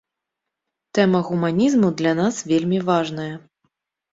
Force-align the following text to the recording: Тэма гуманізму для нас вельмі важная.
Тэма 0.99 1.19
гуманізму 1.27 1.91
для 1.99 2.13
нас 2.21 2.41
вельмі 2.53 2.83
важная. 2.89 3.31